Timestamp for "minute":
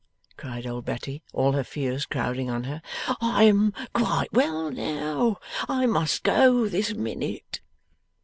6.95-7.61